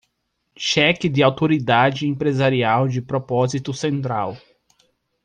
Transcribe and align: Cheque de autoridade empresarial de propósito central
Cheque 0.57 1.07
de 1.07 1.21
autoridade 1.21 2.07
empresarial 2.07 2.87
de 2.87 3.03
propósito 3.03 3.71
central 3.71 4.35